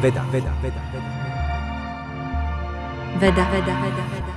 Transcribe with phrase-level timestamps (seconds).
[0.00, 1.10] Veda, veda, veda, veda.
[3.20, 4.32] Veda, veda, veda, veda.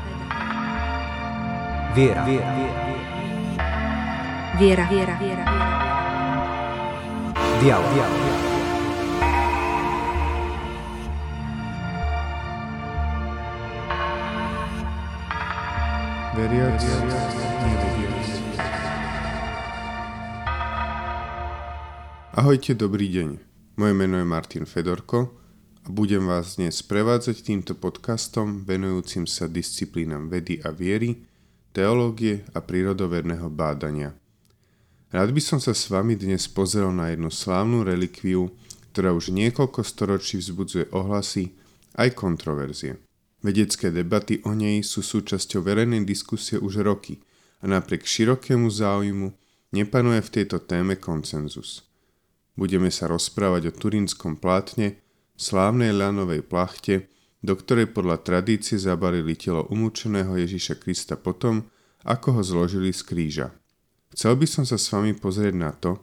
[1.95, 2.83] Viera, viera, viera.
[4.59, 5.45] Viera, viera, viera.
[7.61, 8.19] Dialog, dialog.
[16.35, 16.83] Veriac,
[17.63, 18.27] neveriac.
[22.35, 23.29] Ahojte, dobrý deň.
[23.79, 25.42] Moje meno je Martin Fedorko
[25.89, 31.27] budem vás dnes prevádzať týmto podcastom venujúcim sa disciplínam vedy a viery,
[31.75, 34.15] teológie a prírodovedného bádania.
[35.11, 38.55] Rád by som sa s vami dnes pozrel na jednu slávnu relikviu,
[38.95, 41.51] ktorá už niekoľko storočí vzbudzuje ohlasy
[41.99, 43.03] aj kontroverzie.
[43.43, 47.19] Vedecké debaty o nej sú súčasťou verejnej diskusie už roky
[47.59, 49.35] a napriek širokému záujmu
[49.75, 51.83] nepanuje v tejto téme koncenzus.
[52.55, 55.02] Budeme sa rozprávať o turínskom plátne,
[55.37, 57.09] slávnej lanovej plachte,
[57.43, 61.67] do ktorej podľa tradície zabalili telo umúčeného Ježiša Krista potom,
[62.07, 63.47] ako ho zložili z kríža.
[64.15, 65.99] Chcel by som sa s vami pozrieť na to,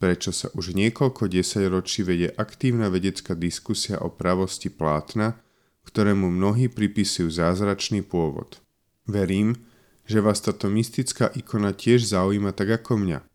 [0.00, 5.36] prečo sa už niekoľko desaťročí vedie aktívna vedecká diskusia o pravosti plátna,
[5.84, 8.64] ktorému mnohí pripisujú zázračný pôvod.
[9.04, 9.60] Verím,
[10.08, 13.29] že vás táto mystická ikona tiež zaujíma tak ako mňa.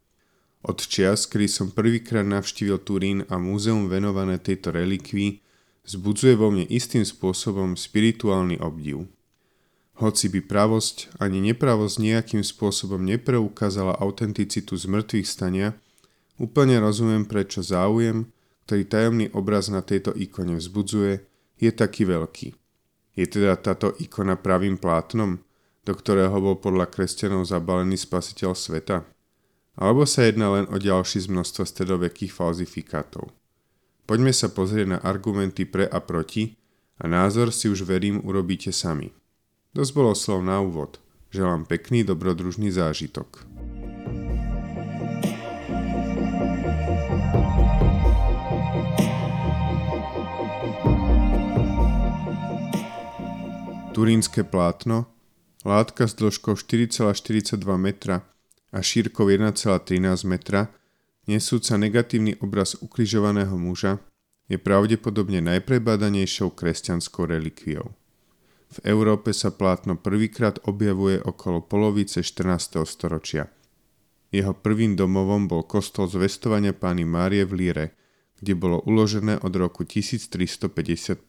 [0.65, 5.37] Od čias, kedy som prvýkrát navštívil Turín a múzeum venované tejto relikvii,
[5.85, 9.05] zbudzuje vo mne istým spôsobom spirituálny obdiv.
[10.01, 15.77] Hoci by pravosť ani nepravosť nejakým spôsobom nepreukázala autenticitu zmrtvých stania,
[16.41, 18.25] úplne rozumiem prečo záujem,
[18.65, 21.21] ktorý tajomný obraz na tejto ikone vzbudzuje,
[21.61, 22.57] je taký veľký.
[23.13, 25.39] Je teda táto ikona pravým plátnom,
[25.85, 29.14] do ktorého bol podľa kresťanov zabalený spasiteľ sveta?
[29.75, 33.27] Alebo sa jedná len o ďalší z množstva stredovekých falzifikátov?
[34.07, 36.55] Poďme sa pozrieť na argumenty pre a proti
[36.95, 39.11] a názor si už verím urobíte sami.
[39.75, 41.03] Dosť bolo slov na úvod.
[41.35, 43.43] Želám pekný dobrodružný zážitok.
[53.91, 55.07] Turínske plátno,
[55.67, 58.23] látka s dĺžkou 4,42 metra
[58.75, 60.67] a šírkou 1,13 metra,
[61.31, 64.03] nesúca negatívny obraz ukrižovaného muža,
[64.51, 67.95] je pravdepodobne najprebadanejšou kresťanskou relikviou.
[68.75, 72.83] V Európe sa plátno prvýkrát objavuje okolo polovice 14.
[72.83, 73.47] storočia.
[74.35, 77.85] Jeho prvým domovom bol kostol zvestovania pány Márie v Líre,
[78.43, 81.23] kde bolo uložené od roku 1355.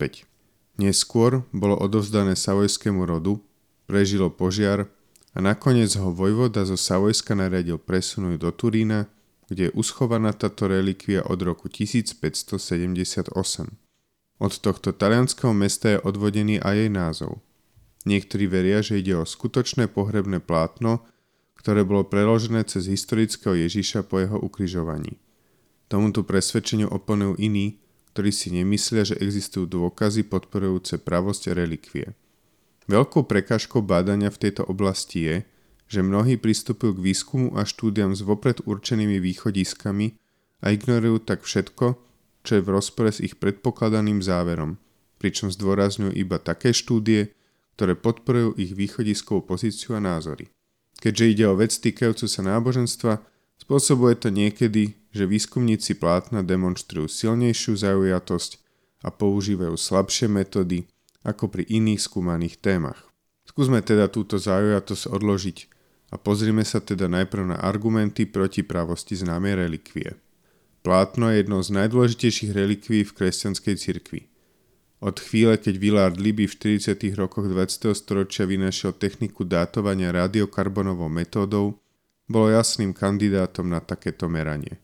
[0.82, 3.38] Neskôr bolo odovzdané savojskému rodu,
[3.86, 4.90] prežilo požiar
[5.36, 9.04] a nakoniec ho vojvoda zo Savojska nariadil presunúť do Turína,
[9.52, 13.36] kde je uschovaná táto relikvia od roku 1578.
[14.40, 17.44] Od tohto talianského mesta je odvodený aj jej názov.
[18.08, 21.04] Niektorí veria, že ide o skutočné pohrebné plátno,
[21.60, 25.20] ktoré bolo preložené cez historického Ježiša po jeho ukrižovaní.
[25.92, 27.76] Tomuto presvedčeniu oponujú iní,
[28.16, 32.16] ktorí si nemyslia, že existujú dôkazy podporujúce pravosť relikvie.
[32.86, 35.36] Veľkou prekážkou bádania v tejto oblasti je,
[35.86, 40.18] že mnohí pristupujú k výskumu a štúdiam s vopred určenými východiskami
[40.62, 41.98] a ignorujú tak všetko,
[42.46, 44.78] čo je v rozpore s ich predpokladaným záverom,
[45.18, 47.34] pričom zdôrazňujú iba také štúdie,
[47.74, 50.50] ktoré podporujú ich východiskovú pozíciu a názory.
[50.96, 53.20] Keďže ide o vec týkajúcu sa náboženstva,
[53.60, 58.50] spôsobuje to niekedy, že výskumníci plátna demonstrujú silnejšiu zaujatosť
[59.04, 60.88] a používajú slabšie metódy
[61.26, 63.10] ako pri iných skúmaných témach.
[63.42, 65.58] Skúsme teda túto zaujatosť odložiť
[66.14, 70.14] a pozrime sa teda najprv na argumenty proti pravosti známej relikvie.
[70.86, 74.30] Plátno je jednou z najdôležitejších relikví v kresťanskej cirkvi.
[75.02, 76.94] Od chvíle, keď Willard Libby v 40.
[77.18, 77.90] rokoch 20.
[77.92, 81.82] storočia vynašiel techniku dátovania radiokarbonovou metódou,
[82.30, 84.78] bolo jasným kandidátom na takéto meranie.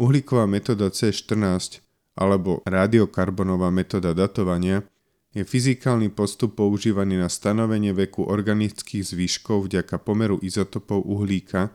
[0.00, 1.84] Uhlíková metóda C14
[2.16, 4.84] alebo radiokarbonová metóda datovania
[5.32, 11.72] je fyzikálny postup používaný na stanovenie veku organických zvyškov vďaka pomeru izotopov uhlíka,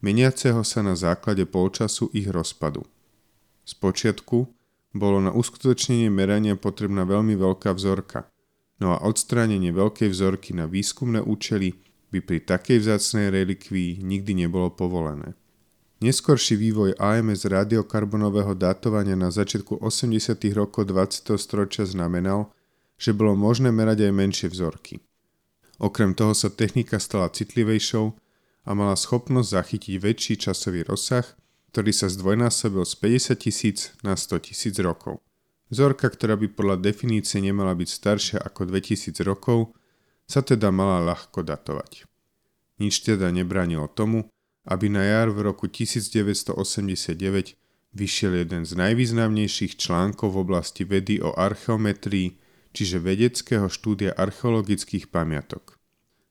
[0.00, 2.88] meniaceho sa na základe polčasu ich rozpadu.
[3.68, 4.48] Spočiatku
[4.96, 8.24] bolo na uskutočnenie merania potrebná veľmi veľká vzorka,
[8.80, 11.76] no a odstránenie veľkej vzorky na výskumné účely
[12.08, 15.34] by pri takej vzácnej relikvii nikdy nebolo povolené.
[15.98, 20.36] Neskorší vývoj AMS radiokarbonového datovania na začiatku 80.
[20.54, 21.34] rokov 20.
[21.34, 22.53] storočia znamenal,
[23.04, 25.04] že bolo možné merať aj menšie vzorky.
[25.76, 28.16] Okrem toho sa technika stala citlivejšou
[28.64, 31.28] a mala schopnosť zachytiť väčší časový rozsah,
[31.68, 35.20] ktorý sa zdvojnásobil z 50 tisíc na 100 tisíc rokov.
[35.68, 39.74] vzorka, ktorá by podľa definície nemala byť staršia ako 2000 rokov,
[40.24, 42.08] sa teda mala ľahko datovať.
[42.80, 44.30] Nič teda nebránilo tomu,
[44.64, 47.58] aby na jar v roku 1989
[47.92, 52.38] vyšiel jeden z najvýznamnejších článkov v oblasti vedy o archeometrii,
[52.74, 55.78] čiže vedeckého štúdia archeologických pamiatok.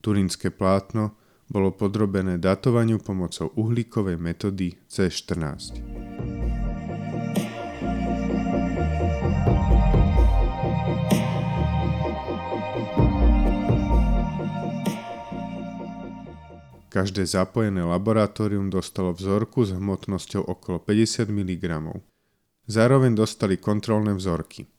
[0.04, 1.16] Turínske plátno
[1.48, 5.80] bolo podrobené datovaniu pomocou uhlíkovej metódy C14.
[16.94, 21.66] Každé zapojené laboratórium dostalo vzorku s hmotnosťou okolo 50 mg.
[22.70, 24.73] Zároveň dostali kontrolné vzorky.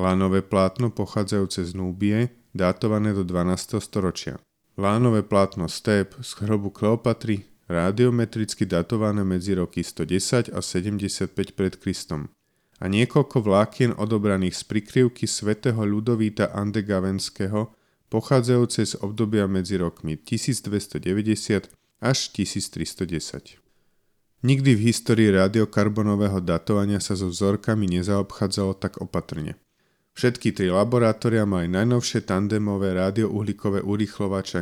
[0.00, 3.84] Lánové plátno pochádzajúce z Núbie, datované do 12.
[3.84, 4.40] storočia.
[4.80, 12.32] Lánové plátno Step z hrobu Kleopatry, radiometricky datované medzi roky 110 a 75 pred Kristom
[12.80, 17.68] a niekoľko vlákien odobraných z prikryvky svätého Ľudovíta Andegavenského
[18.08, 21.68] pochádzajúce z obdobia medzi rokmi 1290
[22.00, 23.60] až 1310.
[24.40, 29.60] Nikdy v histórii radiokarbonového datovania sa so vzorkami nezaobchádzalo tak opatrne.
[30.20, 34.60] Všetky tri laboratória mali najnovšie tandemové radiouhlíkové urýchlovače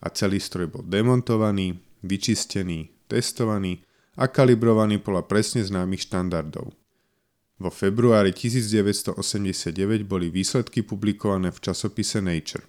[0.00, 3.84] a celý stroj bol demontovaný, vyčistený, testovaný
[4.16, 6.72] a kalibrovaný podľa presne známych štandardov.
[7.60, 12.64] Vo februári 1989 boli výsledky publikované v časopise Nature.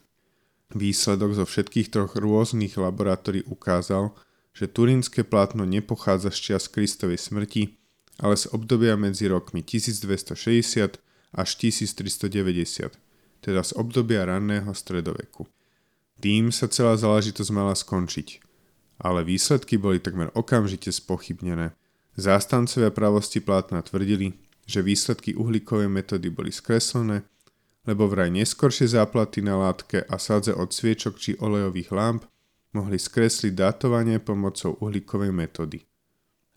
[0.75, 4.11] Výsledok zo všetkých troch rôznych laboratórií ukázal,
[4.51, 7.79] že turínske plátno nepochádza z čias Kristovej smrti,
[8.19, 11.04] ale z obdobia medzi rokmi 1260
[11.35, 12.95] až 1390,
[13.43, 15.45] teda z obdobia ranného stredoveku.
[16.23, 18.39] Tým sa celá záležitosť mala skončiť,
[19.03, 21.75] ale výsledky boli takmer okamžite spochybnené.
[22.15, 27.27] Zástancovia pravosti plátna tvrdili, že výsledky uhlíkovej metódy boli skreslené
[27.85, 32.25] lebo vraj neskoršie záplaty na látke a sadze od sviečok či olejových lamp
[32.73, 35.79] mohli skresliť datovanie pomocou uhlíkovej metódy.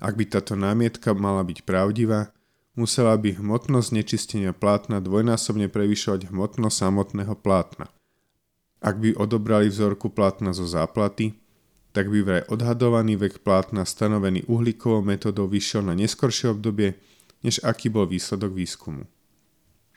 [0.02, 2.32] Ak by táto námietka mala byť pravdivá,
[2.78, 7.90] musela by hmotnosť nečistenia plátna dvojnásobne prevyšovať hmotnosť samotného plátna.
[8.78, 11.34] Ak by odobrali vzorku plátna zo záplaty,
[11.90, 16.94] tak by vraj odhadovaný vek plátna stanovený uhlíkovou metodou vyšiel na neskoršie obdobie,
[17.42, 19.10] než aký bol výsledok výskumu.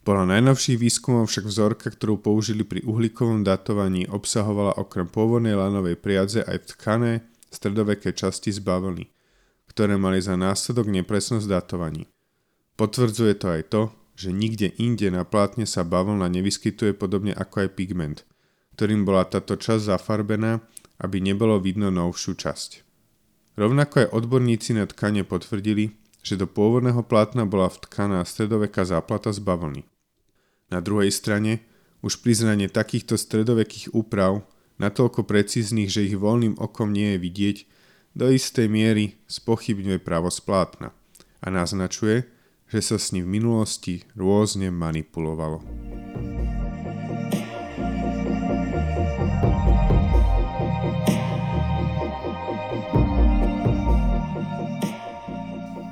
[0.01, 6.41] Podľa najnovších výskumov však vzorka, ktorú použili pri uhlíkovom datovaní, obsahovala okrem pôvodnej lanovej priadze
[6.41, 7.21] aj tkané
[7.53, 9.05] stredoveké časti z bavlny,
[9.69, 12.09] ktoré mali za následok nepresnosť datovaní.
[12.81, 13.81] Potvrdzuje to aj to,
[14.17, 18.25] že nikde inde na plátne sa bavlna nevyskytuje podobne ako aj pigment,
[18.73, 20.65] ktorým bola táto časť zafarbená,
[20.97, 22.81] aby nebolo vidno novšiu časť.
[23.53, 25.93] Rovnako aj odborníci na tkanie potvrdili,
[26.25, 29.85] že do pôvodného plátna bola vtkaná stredoveká záplata z bavlny.
[30.73, 31.61] Na druhej strane,
[32.01, 34.41] už priznanie takýchto stredovekých úprav,
[34.81, 37.57] natoľko precíznych, že ich voľným okom nie je vidieť,
[38.17, 40.97] do istej miery spochybňuje právo splátna
[41.45, 42.40] a naznačuje,
[42.71, 45.59] že sa s ním v minulosti rôzne manipulovalo.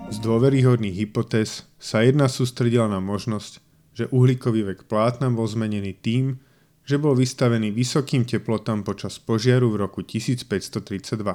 [0.08, 3.60] Z dôveryhodných hypotéz sa jedna sústredila na možnosť,
[3.92, 6.40] že uhlíkový vek plátna bol zmenený tým,
[6.88, 11.28] že bol vystavený vysokým teplotám počas požiaru v roku 1532.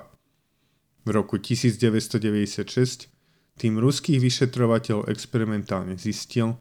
[1.05, 3.14] V roku 1996
[3.55, 6.59] tým ruských vyšetrovateľov experimentálne zistil,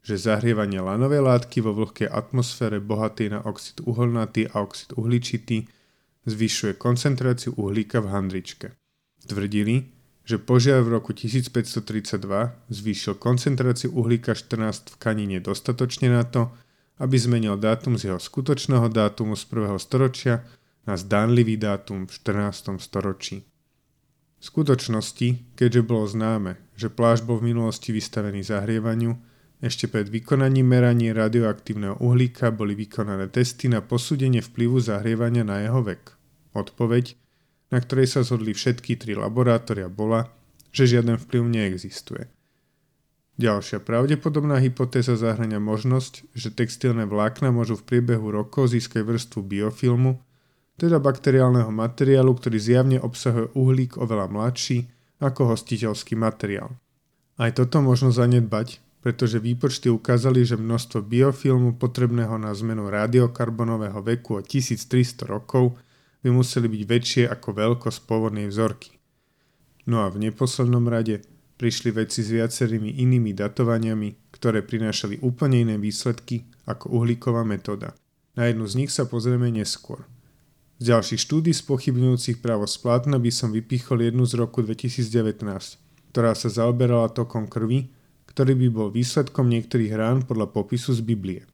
[0.00, 5.68] že zahrievanie lanovej látky vo vlhkej atmosfére bohatej na oxid uholnatý a oxid uhličitý
[6.24, 8.66] zvyšuje koncentráciu uhlíka v handričke.
[9.28, 9.92] Tvrdili,
[10.24, 12.16] že požiar v roku 1532
[12.72, 16.48] zvýšil koncentráciu uhlíka 14 v kanine dostatočne na to,
[17.00, 19.76] aby zmenil dátum z jeho skutočného dátumu z 1.
[19.80, 20.44] storočia
[20.84, 22.80] na zdánlivý dátum v 14.
[22.80, 23.44] storočí.
[24.40, 29.20] V skutočnosti, keďže bolo známe, že pláž bol v minulosti vystavený zahrievaniu,
[29.60, 35.84] ešte pred vykonaním merania radioaktívneho uhlíka boli vykonané testy na posúdenie vplyvu zahrievania na jeho
[35.84, 36.16] vek.
[36.56, 37.20] Odpoveď
[37.70, 40.26] na ktorej sa zhodli všetky tri laboratória, bola,
[40.74, 42.26] že žiaden vplyv neexistuje.
[43.40, 50.20] Ďalšia pravdepodobná hypotéza zahrania možnosť, že textilné vlákna môžu v priebehu rokov získať vrstvu biofilmu,
[50.80, 54.88] teda bakteriálneho materiálu, ktorý zjavne obsahuje uhlík oveľa mladší
[55.20, 56.72] ako hostiteľský materiál.
[57.36, 64.40] Aj toto možno zanedbať, pretože výpočty ukázali, že množstvo biofilmu potrebného na zmenu radiokarbonového veku
[64.40, 65.76] o 1300 rokov
[66.24, 68.96] by museli byť väčšie ako veľkosť pôvodnej vzorky.
[69.88, 71.24] No a v neposlednom rade
[71.56, 77.96] prišli vedci s viacerými inými datovaniami, ktoré prinášali úplne iné výsledky ako uhlíková metóda.
[78.36, 80.04] Na jednu z nich sa pozrieme neskôr.
[80.80, 85.44] Z ďalších štúdí spochybňujúcich právo splátna by som vypichol jednu z roku 2019,
[86.08, 87.92] ktorá sa zaoberala tokom krvi,
[88.24, 91.44] ktorý by bol výsledkom niektorých rán podľa popisu z Biblie.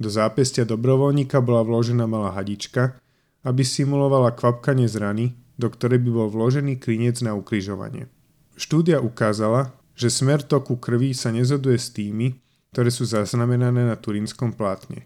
[0.00, 2.96] Do zápestia dobrovoľníka bola vložená malá hadička,
[3.44, 5.26] aby simulovala kvapkanie z rany,
[5.60, 8.08] do ktorej by bol vložený klinec na ukrižovanie.
[8.56, 12.40] Štúdia ukázala, že smer toku krvi sa nezhoduje s tými,
[12.72, 15.04] ktoré sú zaznamenané na turínskom plátne.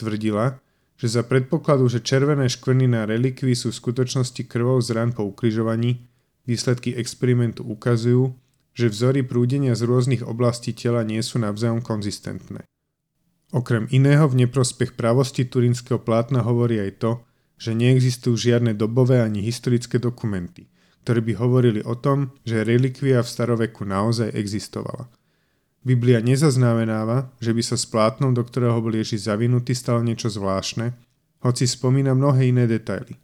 [0.00, 0.64] Tvrdila,
[0.96, 5.28] že za predpokladu, že červené škvrny na relikvii sú v skutočnosti krvou z ran po
[5.28, 6.08] ukrižovaní,
[6.48, 8.32] výsledky experimentu ukazujú,
[8.76, 12.64] že vzory prúdenia z rôznych oblastí tela nie sú navzájom konzistentné.
[13.52, 17.12] Okrem iného v neprospech pravosti turínskeho plátna hovorí aj to,
[17.56, 20.68] že neexistujú žiadne dobové ani historické dokumenty–
[21.06, 25.06] ktoré by hovorili o tom, že relikvia v staroveku naozaj existovala.
[25.86, 30.98] Biblia nezaznamenáva, že by sa s plátnom, do ktorého bol Ježiš zavinutý, stalo niečo zvláštne,
[31.46, 33.14] hoci spomína mnohé iné detaily.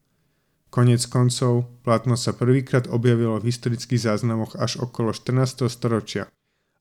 [0.71, 5.67] Konec koncov, plátno sa prvýkrát objavilo v historických záznamoch až okolo 14.
[5.67, 6.31] storočia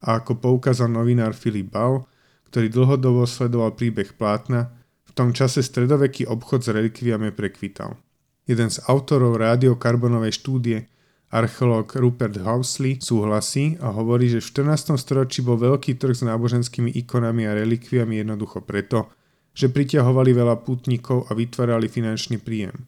[0.05, 2.05] a ako poukázal novinár Filip Bal,
[2.53, 4.69] ktorý dlhodobo sledoval príbeh plátna,
[5.09, 7.97] v tom čase stredoveký obchod s relikviami prekvital.
[8.45, 10.85] Jeden z autorov rádiokarbonovej štúdie,
[11.31, 14.99] archeológ Rupert Housley, súhlasí a hovorí, že v 14.
[14.99, 19.07] storočí bol veľký trh s náboženskými ikonami a relikviami jednoducho preto,
[19.55, 22.87] že priťahovali veľa putníkov a vytvárali finančný príjem.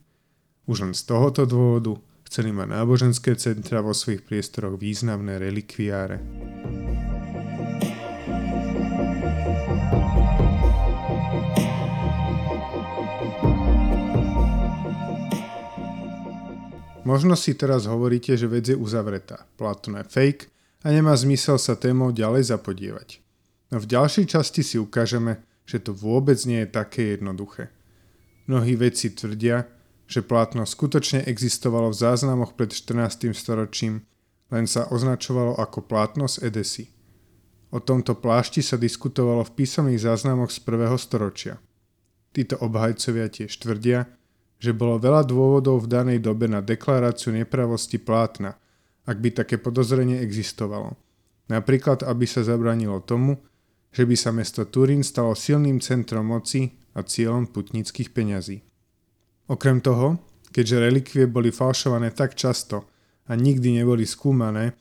[0.68, 1.96] Už len z tohoto dôvodu
[2.28, 6.20] chceli mať náboženské centra vo svojich priestoroch významné relikviáre.
[17.04, 20.48] Možno si teraz hovoríte, že vec je uzavretá, Platón je fake
[20.84, 23.20] a nemá zmysel sa témou ďalej zapodievať.
[23.68, 27.68] No v ďalšej časti si ukážeme, že to vôbec nie je také jednoduché.
[28.48, 29.68] Mnohí vedci tvrdia,
[30.04, 33.32] že plátno skutočne existovalo v záznamoch pred 14.
[33.36, 34.04] storočím,
[34.52, 36.88] len sa označovalo ako plátno z Edesy.
[37.72, 41.60] O tomto plášti sa diskutovalo v písomných záznamoch z prvého storočia.
[42.32, 44.06] Títo obhajcovia tiež tvrdia,
[44.64, 48.56] že bolo veľa dôvodov v danej dobe na deklaráciu nepravosti plátna,
[49.04, 50.96] ak by také podozrenie existovalo.
[51.52, 53.36] Napríklad, aby sa zabranilo tomu,
[53.92, 58.64] že by sa mesto Turín stalo silným centrom moci a cieľom putnických peňazí.
[59.52, 60.16] Okrem toho,
[60.48, 62.88] keďže relikvie boli falšované tak často
[63.28, 64.72] a nikdy neboli skúmané,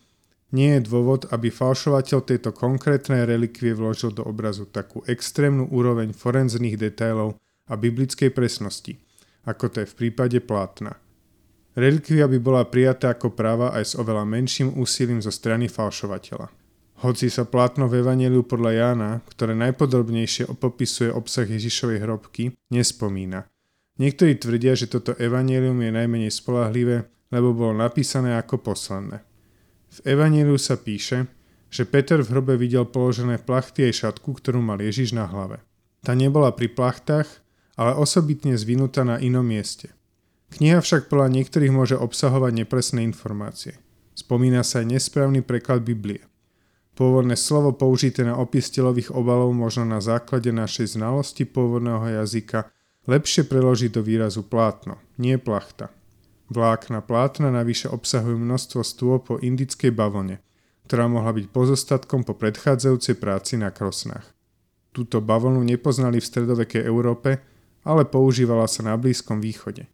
[0.56, 6.80] nie je dôvod, aby falšovateľ tejto konkrétnej relikvie vložil do obrazu takú extrémnu úroveň forenzných
[6.80, 7.36] detailov
[7.68, 8.96] a biblickej presnosti–
[9.44, 10.96] ako to je v prípade plátna.
[11.74, 16.54] Relikvia by bola prijatá ako práva aj s oveľa menším úsilím zo strany falšovateľa.
[17.04, 23.50] Hoci sa plátno v Evangeliu podľa Jána, ktoré najpodrobnejšie popisuje obsah Ježišovej hrobky, nespomína.
[24.00, 29.26] Niektorí tvrdia, že toto Evangelium je najmenej spolahlivé, lebo bolo napísané ako poslané.
[29.92, 31.28] V Evangeliu sa píše,
[31.74, 35.60] že Peter v hrobe videl položené plachty aj šatku, ktorú mal Ježiš na hlave.
[36.06, 37.43] Tá nebola pri plachtách,
[37.80, 39.94] ale osobitne zvinutá na inom mieste.
[40.54, 43.82] Kniha však podľa niektorých môže obsahovať nepresné informácie.
[44.14, 46.22] Spomína sa aj nesprávny preklad Biblie.
[46.94, 52.70] Pôvodné slovo použité na opis telových obalov možno na základe našej znalosti pôvodného jazyka
[53.10, 55.90] lepšie preložiť do výrazu plátno, nie plachta.
[56.54, 60.38] Vlákna plátna navyše obsahujú množstvo stôp po indickej bavlne,
[60.86, 64.30] ktorá mohla byť pozostatkom po predchádzajúcej práci na krosnách.
[64.94, 67.42] Túto bavlnu nepoznali v stredovekej Európe,
[67.84, 69.88] ale používala sa na Blízkom východe.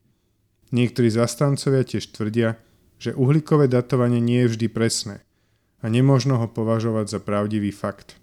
[0.70, 2.62] Niektorí zastancovia tiež tvrdia,
[3.02, 5.26] že uhlíkové datovanie nie je vždy presné
[5.82, 8.20] a nemožno ho považovať za pravdivý fakt.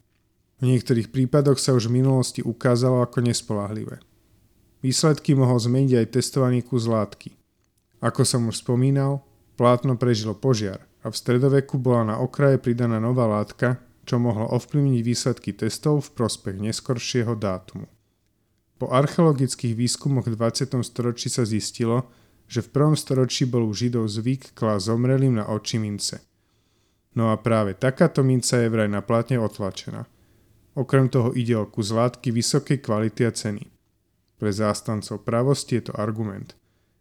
[0.61, 4.01] V niektorých prípadoch sa už v minulosti ukázalo ako nespolahlivé.
[4.85, 7.33] Výsledky mohol zmeniť aj testovaný kus látky.
[8.05, 9.25] Ako som už spomínal,
[9.57, 15.01] plátno prežilo požiar a v stredoveku bola na okraje pridaná nová látka, čo mohlo ovplyvniť
[15.03, 17.89] výsledky testov v prospech neskoršieho dátumu.
[18.77, 20.77] Po archeologických výskumoch v 20.
[20.85, 22.13] storočí sa zistilo,
[22.45, 26.21] že v prvom storočí bol u Židov zvyk klásť zomrelým na oči mince.
[27.17, 30.05] No a práve takáto minca je vraj na plátne otlačená.
[30.77, 33.65] Okrem toho ide o kus látky vysokej kvality a ceny.
[34.37, 36.53] Pre zástancov pravosti je to argument.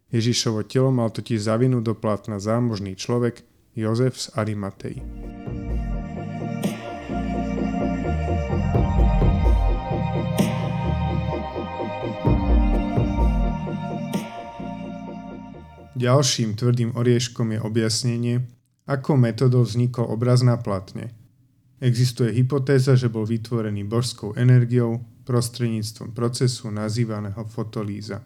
[0.08, 3.44] Ježišovo telo mal totiž zavinúť do plátna zámožný človek
[3.76, 5.04] Jozef z Arimatei.
[15.96, 18.44] Ďalším tvrdým orieškom je objasnenie,
[18.84, 21.16] ako metodou vznikol obraz na platne.
[21.80, 28.20] Existuje hypotéza, že bol vytvorený božskou energiou prostredníctvom procesu nazývaného fotolíza.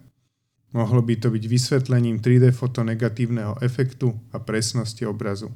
[0.74, 5.54] Mohlo by to byť vysvetlením 3D fotonegatívneho efektu a presnosti obrazu.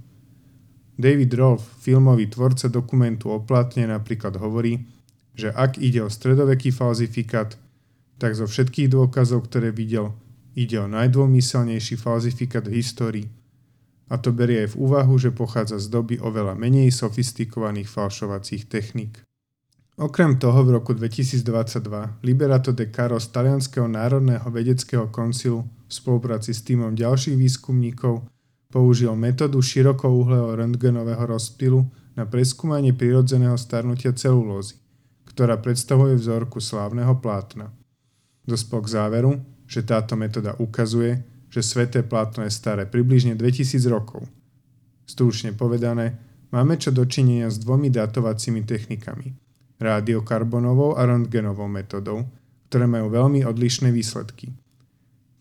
[0.94, 4.86] David Rolfe, filmový tvorca dokumentu o platne, napríklad hovorí,
[5.34, 7.58] že ak ide o stredoveký falzifikát,
[8.22, 10.14] tak zo všetkých dôkazov, ktoré videl,
[10.54, 13.26] ide o najdômyselnejší falzifikát v histórii–
[14.12, 19.24] a to berie aj v úvahu, že pochádza z doby oveľa menej sofistikovaných falšovacích techník.
[19.94, 26.50] Okrem toho v roku 2022 Liberato de Caro z Talianského národného vedeckého koncilu v spolupráci
[26.50, 28.26] s týmom ďalších výskumníkov
[28.74, 31.86] použil metódu širokouhlého röntgenového rozptylu
[32.18, 34.82] na preskúmanie prirodzeného starnutia celulózy,
[35.30, 37.70] ktorá predstavuje vzorku slávneho plátna.
[38.42, 39.32] Dospol k záveru,
[39.74, 41.18] že táto metóda ukazuje,
[41.50, 44.22] že sveté plátno je staré približne 2000 rokov.
[45.02, 46.14] Stručne povedané,
[46.54, 49.34] máme čo dočinenia s dvomi datovacími technikami.
[49.82, 52.22] Rádiokarbonovou a röntgenovou metodou,
[52.70, 54.54] ktoré majú veľmi odlišné výsledky.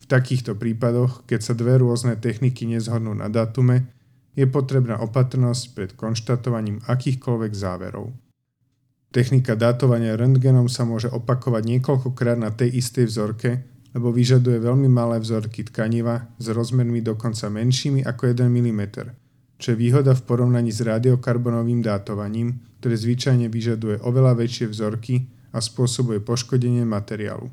[0.02, 3.86] V takýchto prípadoch, keď sa dve rôzne techniky nezhodnú na datume,
[4.34, 8.10] je potrebná opatrnosť pred konštatovaním akýchkoľvek záverov.
[9.14, 15.22] Technika datovania röntgenom sa môže opakovať niekoľkokrát na tej istej vzorke lebo vyžaduje veľmi malé
[15.22, 18.82] vzorky tkaniva s rozmermi dokonca menšími ako 1 mm,
[19.62, 25.62] čo je výhoda v porovnaní s radiokarbonovým dátovaním, ktoré zvyčajne vyžaduje oveľa väčšie vzorky a
[25.62, 27.48] spôsobuje poškodenie materiálu.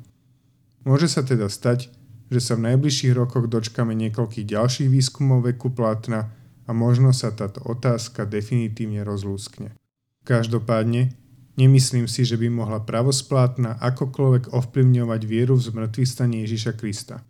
[0.82, 1.94] Môže sa teda stať,
[2.26, 6.34] že sa v najbližších rokoch dočkame niekoľkých ďalších výskumov veku plátna
[6.66, 9.78] a možno sa táto otázka definitívne rozlúskne.
[10.26, 11.14] Každopádne,
[11.52, 17.20] Nemyslím si, že by mohla pravosplátna akokoľvek ovplyvňovať vieru v zmrtvý stane Ježiša Krista.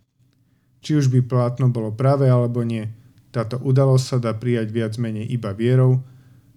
[0.79, 2.87] Či už by plátno bolo práve alebo nie,
[3.35, 5.99] táto udalosť sa dá prijať viac menej iba vierou,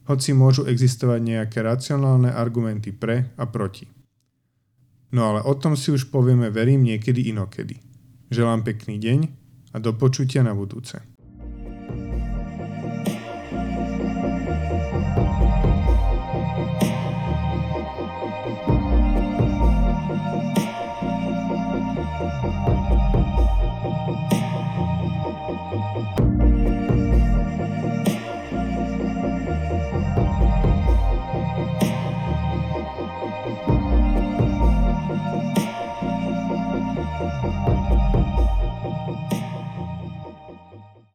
[0.06, 3.90] hoci môžu existovať nejaké racionálne argumenty pre a proti.
[5.10, 7.82] No ale o tom si už povieme verím niekedy inokedy.
[8.30, 9.20] Želám pekný deň
[9.74, 11.15] a do počutia na budúce.